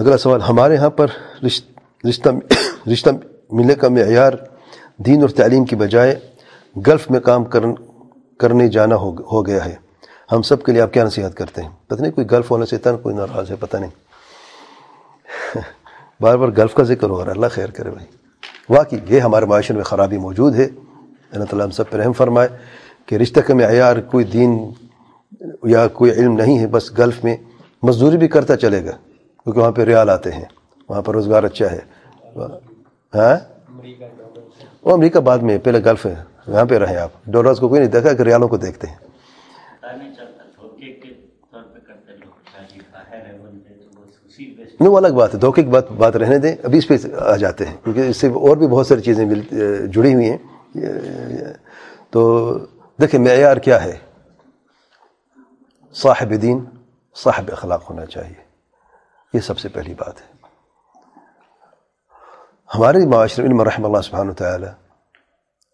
[0.00, 1.06] اگلا سوال، ہمارے ہاں پر
[1.44, 2.28] رشتہ
[2.92, 3.10] رشتہ
[3.50, 4.32] ملنے کا معیار
[4.96, 6.18] دین اور تعلیم کی بجائے
[6.86, 7.44] گلف میں کام
[8.38, 9.74] کرنے جانا ہو گیا ہے۔
[10.32, 12.76] ہم سب کے لیے آپ کیا نصیحت کرتے ہیں؟ پتہ نہیں، کوئی گلف ہونے سے
[12.76, 13.90] اتنا کوئی ناراض ہے، پتہ نہیں۔
[16.22, 18.06] بار بار گلف کا ذکر ہو رہا ہے۔ اللہ خیر کرے بھائی۔
[18.68, 20.64] واقعی یہ ہمارے معاشرے میں خرابی موجود ہے۔
[21.30, 22.48] اللہ تعالیٰ ہم سب پہ رحم فرمائے
[23.06, 24.72] کہ رشتہ کا معیار کوئی دین
[25.64, 27.36] یا کوئی علم نہیں ہے، بس گلف میں
[27.82, 29.09] مزدوری بھی کرتا چلے گا۔
[29.50, 30.44] کیونکہ وہاں پہ ریال آتے ہیں۔
[30.88, 31.78] وہاں پر روزگار اچھا ہے۔
[33.14, 33.36] ہاں؟
[34.82, 36.14] وہ امریکہ بعد میں، پہلے گلف ہے۔
[36.46, 38.96] یہاں پہ رہیں آپ۔ ڈالرز کو کوئی نہیں دیکھا کہ ریالوں کو دیکھتے ہیں۔
[44.80, 47.36] نہیں، وہ الگ بات ہے۔ دھوکے کی بات بات رہنے دیں۔ ابھی اس پہ آ
[47.36, 49.24] جاتے ہیں۔ کیونکہ اس سے اور بھی بہت ساری چیزیں
[49.86, 50.38] جڑی ہوئی ہیں۔
[52.10, 52.52] تو
[53.00, 53.98] دیکھیں، معیار کیا ہے؟
[55.94, 56.64] صاحب دین،
[57.14, 58.49] صاحب اخلاق ہونا چاہیے۔
[59.34, 60.40] یہ سب سے پہلی بات ہے۔
[62.74, 64.66] ہمارے معاشرے میں رحم اللہ سبحانہ تعالی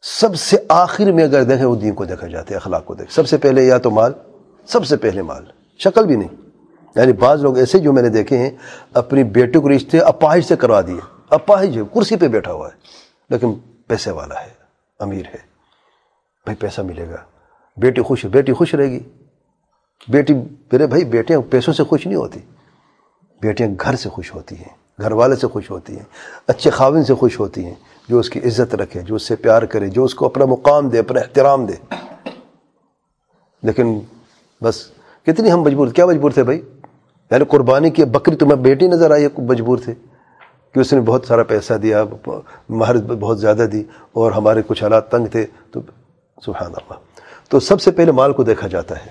[0.03, 3.13] سب سے آخر میں اگر دیکھیں وہ دین کو دیکھا جاتا ہے، اخلاق کو دیکھ
[3.13, 4.13] سب سے پہلے یا تو مال،
[4.67, 5.45] سب سے پہلے مال۔
[5.79, 6.29] شکل بھی نہیں۔
[6.97, 8.51] یعنی بعض لوگ ایسے جو میں نے دیکھے ہیں،
[8.95, 12.77] اپنی بیٹے کو رشتے اپاہج سے کروا دیے۔ اپاہج ہے، کرسی پہ بیٹھا ہوا ہے،
[13.31, 13.55] لیکن
[13.87, 14.51] پیسے والا ہے،
[14.99, 15.57] امیر ہے۔
[16.45, 17.17] بھائی پیسہ ملے گا۔
[17.77, 19.01] بیٹی خوش بیٹی خوش رہے گی۔
[20.09, 20.35] بیٹی،
[20.73, 22.41] میرے بھائی بیٹیاں پیسوں سے خوش نہیں ہوتی۔
[23.41, 26.05] بیٹیاں گھر سے خوش ہوتی ہیں، گھر والے سے خوش ہوتی ہیں،
[26.47, 27.75] اچھے خاون سے خوش ہوتی ہیں،
[28.09, 30.89] جو اس کی عزت رکھے، جو اس سے پیار کرے، جو اس کو اپنا مقام
[30.89, 31.95] دے، اپنا احترام دے۔
[33.63, 34.01] لیکن
[34.63, 34.87] بس
[35.27, 36.63] کتنی ہم مجبور، کیا مجبور تھے بھائی؟
[37.31, 39.95] یعنی قربانی کی بکری تمہیں بیٹی نظر آئی مجبور تھے
[40.75, 42.05] کہ اس نے بہت سارا پیسہ دیا،
[42.69, 45.81] مہر بہت زیادہ دی اور ہمارے کچھ حالات تنگ تھے۔ تو
[46.47, 46.95] سبحان اللہ۔
[47.49, 49.11] تو سب سے پہلے مال کو دیکھا جاتا ہے،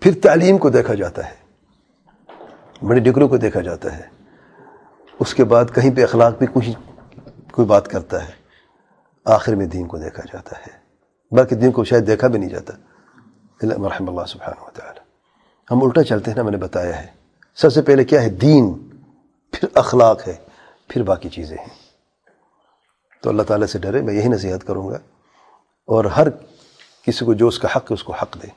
[0.00, 1.39] پھر تعلیم کو دیکھا جاتا ہے۔
[2.86, 4.08] بڑی ڈگروں کو دیکھا جاتا ہے۔
[5.18, 6.70] اس کے بعد کہیں پہ اخلاق بھی کچھ
[7.52, 8.32] کوئی بات کرتا ہے۔
[9.24, 10.80] آخر میں دین کو دیکھا جاتا ہے۔
[11.30, 12.72] بلکہ دین کو شاید دیکھا بھی نہیں جاتا۔
[13.62, 15.00] رحم اللہ سبحانہ و تعالی
[15.70, 17.06] ہم الٹا چلتے ہیں نا، میں نے بتایا ہے۔
[17.54, 18.90] سب سے پہلے کیا ہے؟ دین۔
[19.52, 20.36] پھر اخلاق ہے۔
[20.88, 21.74] پھر باقی چیزیں ہیں۔
[23.22, 24.98] تو اللہ تعالیٰ سے ڈرے، میں یہی نصیحت کروں گا۔
[25.86, 26.30] اور ہر
[27.02, 28.48] کسی کو جو اس کا حق ہے، اس کو حق دے۔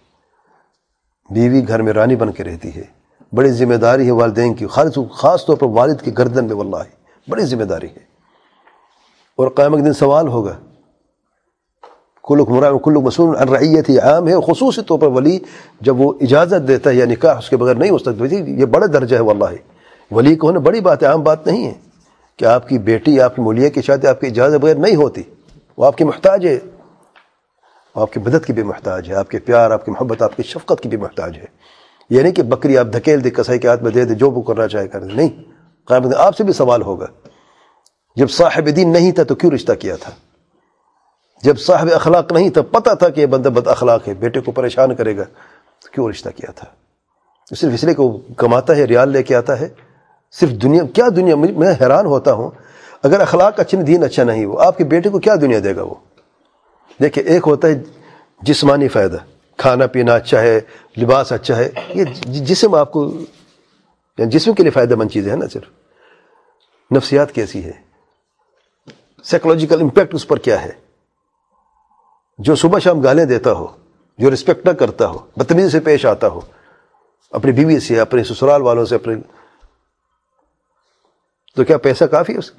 [1.34, 3.03] بیوی گھر میں رانی بن کے رہتی ہے۔
[3.36, 6.84] بڑی ذمہ داری ہے والدین کی، خاص خاص طور پر والد کی گردن میں، واللہ،
[7.30, 8.14] بڑی ذمہ داری ہے۔
[9.36, 10.60] اور قیامت دن سوال ہوگا۔
[12.28, 15.40] کلک مرام کلک مسول رعیت ہی عام ہے، خصوصی طور پر ولی
[15.82, 18.86] جب وہ اجازت دیتا ہے یا نکاح اس کے بغیر نہیں ہو سکتا۔ یہ بڑا
[18.86, 19.56] درجہ ہے، واللہ۔
[20.12, 21.74] ولی کو ہونا بڑی بات ہے، عام بات نہیں ہے
[22.38, 25.24] کہ آپ کی بیٹی، آپ کی مولیہ کی شادی، آپ کی اجازت بغیر نہیں ہوتی۔
[25.78, 26.60] وہ آپ کی محتاج ہے۔
[27.96, 30.38] وہ آپ کی مدد کی بھی محتاج ہے، آپ کے پیار، آپ کی محبت، آپ
[30.38, 31.46] کی شفقت کی بھی محتاج ہے۔
[32.14, 34.42] یہ نہیں کہ بکری آپ دھکیل دے، کسائی کے ہاتھ میں دے دے، جو وہ
[34.42, 35.30] کرنا چاہے کر دے۔ نہیں
[35.88, 37.06] قیامت آپ سے بھی سوال ہوگا۔
[38.16, 40.12] جب صاحب دین نہیں تھا تو کیوں رشتہ کیا تھا؟
[41.44, 44.52] جب صاحب اخلاق نہیں تھا، پتہ تھا کہ یہ بندہ بد اخلاق ہے، بیٹے کو
[44.52, 45.24] پریشان کرے گا
[45.80, 46.68] تو کیوں رشتہ کیا تھا؟
[47.56, 49.70] صرف اس لیے کہ وہ کماتا ہے، ریال لے کے آتا ہے۔
[50.32, 52.50] صرف دنیا، کیا دنیا؟ میں حیران ہوتا ہوں۔
[53.04, 55.84] اگر اخلاق اچھے دین اچھا نہیں، وہ آپ کے بیٹے کو کیا دنیا دے گا
[55.84, 55.94] وہ؟
[57.02, 57.82] دیکھیں، ایک ہوتا ہے
[58.42, 59.18] جسمانی فائدہ۔
[59.58, 60.62] کھانا پینا اچھا ہے،
[60.98, 63.14] لباس اچھا ہے، یہ جسم آپ کو
[64.18, 65.70] یعنی جسم کے لیے فائدہ مند چیزیں ہیں نا صرف۔
[66.92, 67.72] نفسیات کیسی ہے
[69.24, 70.72] سائیکولوجیکل امپیکٹ اس پر کیا ہے؟
[72.40, 73.68] جو صبح شام گالیں دیتا ہو،
[74.18, 76.42] جو رسپیکٹ نہ کرتا ہو، بدتمیزی سے پیش آتا ہو،
[77.32, 79.16] اپنی بیوی سے، اپنے سسرال والوں سے، اپنے
[81.56, 82.52] تو کیا پیسہ کافی ہے اس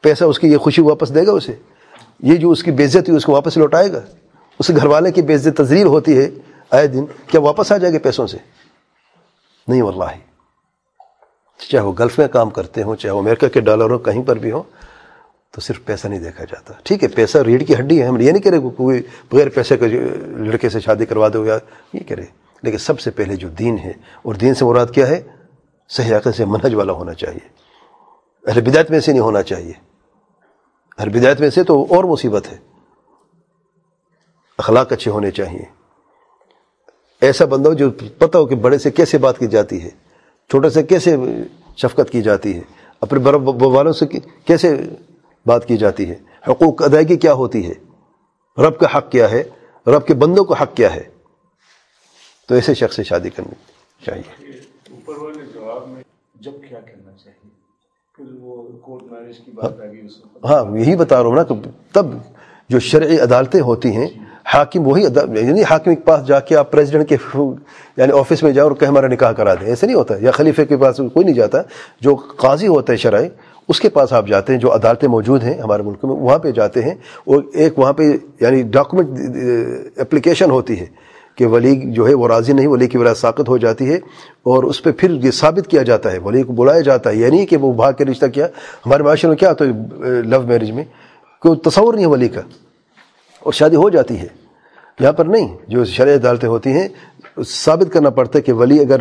[0.00, 1.54] پیسہ اس کی یہ خوشی واپس دے گا اسے؟
[2.20, 4.00] یہ جو اس کی بےزت اس کو واپس لوٹائے گا؟
[4.58, 6.30] اس گھر والے کی بےزت تزریل ہوتی ہے
[6.70, 8.38] آئے دن کیا واپس آ جائے گا پیسوں سے؟
[9.68, 10.04] نہیں واللہ۔
[11.70, 14.36] چاہے وہ گلف میں کام کرتے ہوں، چاہے وہ امریکہ کے ڈالر ہو کہیں پر
[14.38, 14.62] بھی ہوں،
[15.50, 18.32] تو صرف پیسہ نہیں دیکھا جاتا۔ ٹھیک ہے، پیسہ ریڑھ کی ہڈی ہے۔ ہم یہ
[18.32, 19.02] نہیں کرے کوئی
[19.32, 19.86] بغیر پیسے کا
[20.26, 21.58] لڑکے سے شادی کروا دو یا
[21.92, 22.24] یہ کرے
[22.62, 23.92] لیکن سب سے پہلے جو دین ہے،
[24.22, 25.22] اور دین سے مراد کیا ہے؟
[25.88, 27.48] صحیح عقل سے منہج والا ہونا چاہیے۔
[28.46, 29.72] اہل بدایت میں سے نہیں ہونا چاہیے۔
[30.98, 32.67] ہر بدایت میں سے تو اور مصیبت ہے۔
[34.58, 35.64] اخلاق اچھے ہونے چاہیے۔
[37.20, 39.88] ایسا بندہ ہو جو پتہ ہو کہ بڑے سے کیسے بات کی جاتی ہے
[40.48, 41.16] چھوٹے سے کیسے
[41.76, 42.60] شفقت کی جاتی ہے
[43.00, 44.06] اپنے بڑے والوں سے
[44.44, 44.76] کیسے
[45.46, 46.14] بات کی جاتی ہے۔
[46.48, 47.74] حقوق ادائیگی کیا ہوتی ہے؟
[48.62, 49.42] رب کا حق کیا ہے؟
[49.86, 51.02] رب کے بندوں کا حق کیا ہے؟
[52.48, 53.54] تو ایسے شخص سے شادی کرنی
[54.06, 54.50] چاہیے۔
[54.90, 56.02] اوپر والے جواب میں
[56.34, 57.48] جب کیا کرنا چاہیے؟
[60.44, 61.54] ہاں یہی بتا رہا ہوں نا کہ
[61.92, 62.06] تب
[62.68, 64.06] جو شرعی عدالتیں ہوتی ہیں
[64.54, 67.16] حاکم وہی یعنی حاکم کے پاس جا کے آپ پریزیڈنٹ کے
[67.96, 70.66] یعنی آفس میں جاؤ اور کہ ہمارا نکاح کرا دیں۔ ایسے نہیں ہوتا۔ یا خلیفے
[70.66, 71.62] کے پاس کوئی نہیں جاتا۔
[72.00, 73.28] جو قاضی ہوتا ہے شرائع
[73.68, 76.50] اس کے پاس آپ جاتے ہیں۔ جو عدالتیں موجود ہیں ہمارے ملک میں، وہاں پہ
[76.50, 78.02] جاتے ہیں اور ایک وہاں پہ
[78.40, 79.08] یعنی ڈاکومنٹ
[79.96, 80.86] اپلیکیشن ہوتی ہے
[81.34, 83.96] کہ ولی جو ہے وہ راضی نہیں، ولی کی وجہ ساقت ہو جاتی ہے
[84.42, 87.26] اور اس پہ پھر یہ ثابت کیا جاتا ہے۔ ولی کو بلایا جاتا ہے۔ یہ
[87.26, 88.46] نہیں کہ وہ بھاگ کے رشتہ کیا۔
[88.86, 89.70] ہمارے معاشرے میں کیا ہوتا ہے
[90.22, 90.84] لو میرج میں
[91.40, 92.40] کوئی تصور نہیں ہے ولی کا۔
[93.48, 94.26] اور شادی ہو جاتی ہے
[95.00, 96.88] یہاں پر نہیں، جو شرع عدالتیں ہوتی ہیں،
[97.46, 99.00] ثابت کرنا پڑتا ہے کہ ولی اگر،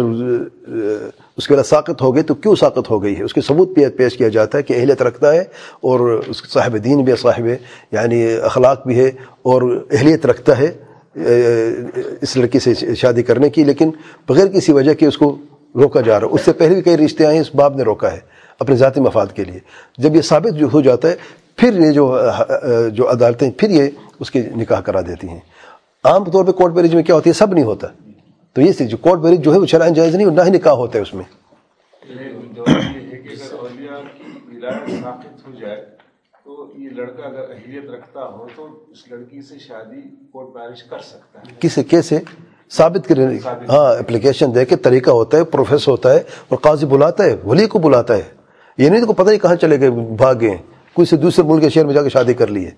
[1.37, 3.75] اس کے بعد ساقت ہو گئی تو کیوں ساقت ہو گئی ہے؟ اس کے ثبوت
[3.75, 5.43] پہ پیش کیا جاتا ہے کہ اہلیت رکھتا ہے
[5.89, 7.47] اور اس صاحب دین بھی ہے، صاحب
[7.91, 9.07] یعنی اخلاق بھی ہے
[9.51, 9.61] اور
[9.91, 10.71] اہلیت رکھتا ہے،
[12.21, 13.91] اس لڑکی سے شادی کرنے کی۔ لیکن
[14.29, 15.35] بغیر کسی وجہ کے اس کو
[15.75, 17.83] روکا جا رہا ہے۔ اس سے پہلے بھی کئی رشتے آئے ہیں، اس باپ نے
[17.83, 18.19] روکا ہے
[18.59, 19.59] اپنے ذاتی مفاد کے لیے۔
[19.97, 21.15] جب یہ ثابت جو ہو جاتا ہے
[21.57, 22.19] پھر یہ جو
[22.93, 23.89] جو عدالتیں پھر یہ
[24.19, 25.39] اس کی نکاح کرا دیتی ہیں۔
[26.03, 27.87] عام طور پہ کورٹ میرج میں کیا ہوتی ہے؟ سب نہیں ہوتا۔
[28.53, 30.97] تو یہ جو کورٹ میرج جو ہے وہ شرائن جائز نہیں نہ ہی نکاح ہوتا
[30.97, 31.25] ہے اس میں۔
[36.77, 40.01] یہ لڑکا اگر اہلیت رکھتا ہو تو اس لڑکی سے شادی
[40.31, 42.19] کورٹ میرج کر سکتا ہے۔ کسے کیسے
[42.71, 47.23] ثابت کرنے ہاں اپلیکیشن دے کے طریقہ ہوتا ہے پروفیس ہوتا ہے اور قاضی بلاتا
[47.23, 48.23] ہے ولی کو بلاتا ہے۔
[48.77, 50.57] یہ نہیں تو پتہ نہیں کہاں چلے گئے بھاگ گئے
[50.97, 52.71] کوئی سے دوسرے ملک کے شہر میں جا کے شادی کر لی ہے۔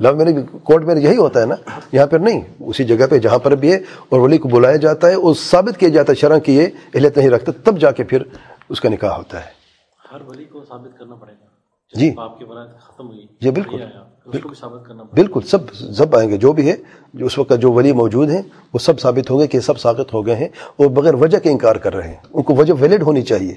[0.00, 0.32] لو میرے
[0.62, 1.54] کورٹ میں یہی ہوتا ہے نا
[1.92, 3.78] یہاں پر نہیں اسی جگہ پہ جہاں پر بھی ہے
[4.08, 7.18] اور ولی کو بلایا جاتا ہے اور ثابت کیا جاتا ہے شرح کی یہ اہلیت
[7.18, 8.22] نہیں رکھتا تب جا کے پھر
[8.68, 9.50] اس کا نکاح ہوتا ہے۔
[10.12, 11.46] ہر ولی کو ثابت کرنا پڑے گا۔
[11.94, 12.44] جی۔ آپ کی
[12.80, 13.82] ختم ہوئی جی بالکل۔
[14.60, 16.76] ثابت کرنا بالکل سب سب آئیں گے جو بھی ہے
[17.14, 20.14] جو اس وقت جو ولی موجود ہیں وہ سب ثابت ہوں گے کہ سب ثابت
[20.14, 23.02] ہو گئے ہیں اور بغیر وجہ کے انکار کر رہے ہیں۔ ان کو وجہ ویلڈ
[23.02, 23.54] ہونی چاہیے۔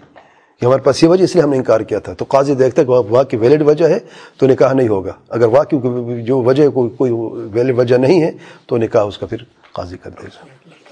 [0.60, 2.82] کہ ہمارے پاس یہ وجہ اس لیے ہم نے انکار کیا تھا۔ تو قاضی دیکھتا
[2.82, 4.00] ہے کہ واہ کی ویلڈ وجہ ہے
[4.38, 7.12] تو نکاح نہیں ہوگا۔ اگر واقعی جو وجہ کوئی کوئی
[7.54, 8.32] ویلڈ وجہ نہیں ہے
[8.68, 9.38] تو نکاح اس کا پھر
[9.74, 10.87] قاضی کر دے۔ گا